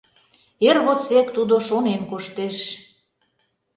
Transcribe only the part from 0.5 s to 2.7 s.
Эр годсек тудо шонен коштеш.